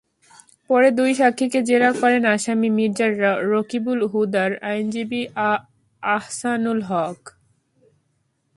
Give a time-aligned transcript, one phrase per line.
[0.69, 3.07] পরে দুই সাক্ষীকে জেরা করেন আসামি মির্জা
[3.51, 5.21] রকিবুল হুদার আইনজীবী
[6.03, 7.19] আহসানুল হক।